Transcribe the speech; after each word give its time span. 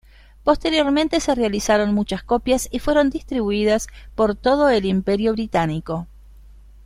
Posteriormente 0.43 1.19
se 1.19 1.35
realizaron 1.35 1.93
muchas 1.93 2.23
copias 2.23 2.67
y 2.71 2.79
fueron 2.79 3.11
distribuidas 3.11 3.85
por 4.15 4.33
todo 4.33 4.67
el 4.71 4.85
Imperio 4.85 5.33
británico. 5.33 6.07